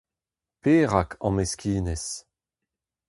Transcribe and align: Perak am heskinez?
Perak 0.61 1.11
am 1.27 1.35
heskinez? 1.41 2.05